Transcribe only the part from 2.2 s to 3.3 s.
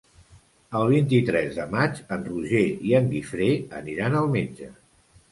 Roger i en